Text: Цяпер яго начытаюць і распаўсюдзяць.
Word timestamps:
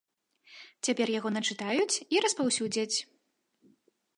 Цяпер 0.87 1.07
яго 1.17 1.29
начытаюць 1.35 1.99
і 2.15 2.25
распаўсюдзяць. 2.27 2.97